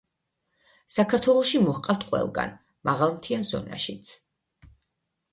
საქართველოში 0.93 1.59
მოჰყავთ 1.65 2.05
ყველგან, 2.07 2.55
მაღალმთიან 2.89 3.45
ზონაშიც. 3.51 4.15